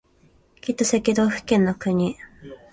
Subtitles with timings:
[0.61, 2.17] きっと赤道付近の国